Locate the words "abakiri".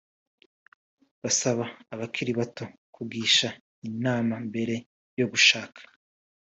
1.93-2.31